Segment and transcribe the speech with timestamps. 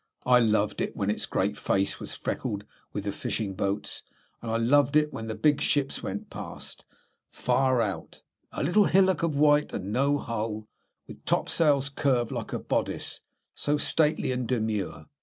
[0.25, 4.01] I loved it when its great face was freckled with the fishing boats,
[4.41, 6.85] and I loved it when the big ships went past,
[7.29, 10.67] far out, a little hillock of white and no hull,
[11.05, 13.21] with topsails curved like a bodice,
[13.53, 15.05] so stately and demure.